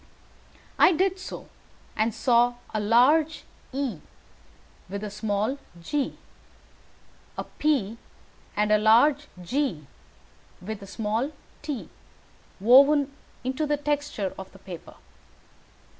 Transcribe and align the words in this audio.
I 0.79 0.93
did 0.93 1.19
so, 1.19 1.47
and 1.95 2.11
saw 2.11 2.55
a 2.73 2.79
large 2.79 3.43
E 3.71 3.99
with 4.89 5.03
a 5.03 5.11
small 5.11 5.59
g, 5.79 6.17
a 7.37 7.43
P 7.43 7.99
and 8.57 8.71
a 8.71 8.79
large 8.79 9.27
G 9.43 9.85
with 10.59 10.81
a 10.81 10.87
small 10.87 11.31
t 11.61 11.87
woven 12.59 13.13
into 13.43 13.67
the 13.67 13.77
texture 13.77 14.33
of 14.39 14.51
the 14.53 14.57
paper. 14.57 14.95